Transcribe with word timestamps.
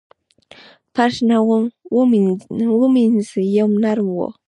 فرش 0.95 1.15
نه 1.29 1.37
و 2.79 2.83
مینځ 2.93 3.25
یې 3.55 3.63
نرم 3.83 4.07
و. 4.11 4.17